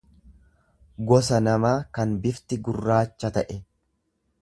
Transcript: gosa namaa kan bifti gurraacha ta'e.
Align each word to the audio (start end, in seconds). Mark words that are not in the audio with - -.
gosa 1.11 1.39
namaa 1.49 1.75
kan 1.99 2.17
bifti 2.25 2.61
gurraacha 2.69 3.35
ta'e. 3.39 3.63